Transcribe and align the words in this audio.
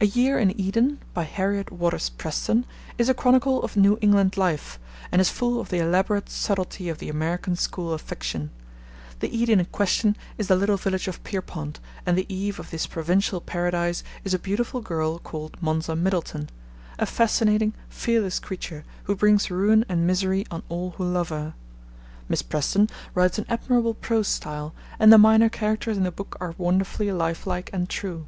A 0.00 0.06
Year 0.06 0.38
in 0.38 0.56
Eden, 0.60 1.00
by 1.12 1.24
Harriet 1.24 1.72
Waters 1.72 2.08
Preston, 2.08 2.64
is 2.98 3.08
a 3.08 3.14
chronicle 3.14 3.60
of 3.64 3.76
New 3.76 3.98
England 4.00 4.36
life, 4.36 4.78
and 5.10 5.20
is 5.20 5.28
full 5.28 5.58
of 5.60 5.70
the 5.70 5.78
elaborate 5.80 6.28
subtlety 6.30 6.88
of 6.88 6.98
the 6.98 7.08
American 7.08 7.56
school 7.56 7.92
of 7.92 8.00
fiction. 8.00 8.50
The 9.18 9.36
Eden 9.36 9.58
in 9.58 9.66
question 9.66 10.16
is 10.38 10.46
the 10.46 10.54
little 10.54 10.76
village 10.76 11.08
of 11.08 11.24
Pierpont, 11.24 11.80
and 12.06 12.16
the 12.16 12.32
Eve 12.32 12.60
of 12.60 12.70
this 12.70 12.86
provincial 12.86 13.40
paradise 13.40 14.04
is 14.22 14.34
a 14.34 14.38
beautiful 14.38 14.80
girl 14.80 15.18
called 15.18 15.60
Monza 15.60 15.96
Middleton, 15.96 16.48
a 17.00 17.04
fascinating, 17.06 17.74
fearless 17.88 18.38
creature, 18.38 18.84
who 19.02 19.16
brings 19.16 19.50
ruin 19.50 19.84
and 19.88 20.06
misery 20.06 20.46
on 20.52 20.62
all 20.68 20.90
who 20.92 21.04
love 21.12 21.30
her. 21.30 21.54
Miss 22.28 22.42
Preston 22.42 22.88
writes 23.16 23.38
an 23.40 23.46
admirable 23.48 23.94
prose 23.94 24.28
style, 24.28 24.74
and 25.00 25.12
the 25.12 25.18
minor 25.18 25.48
characters 25.48 25.96
in 25.96 26.04
the 26.04 26.12
book 26.12 26.36
are 26.40 26.54
wonderfully 26.56 27.10
lifelike 27.10 27.68
and 27.72 27.88
true. 27.90 28.26